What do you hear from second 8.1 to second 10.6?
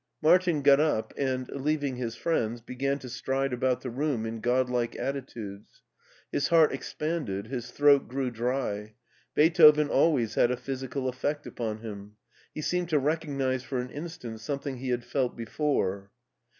dry. Beethoven al ways had a